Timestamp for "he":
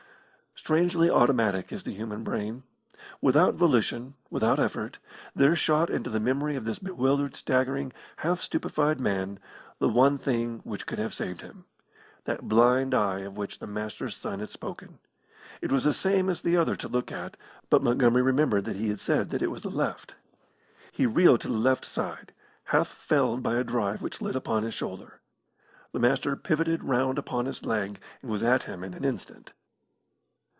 18.75-18.89, 20.91-21.07